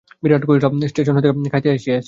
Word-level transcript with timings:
বিহারী 0.23 0.45
কহিল, 0.47 0.63
স্টেশন 0.91 1.13
হইতে 1.17 1.29
খাইয়া 1.53 1.71
আসিয়াছি। 1.75 1.91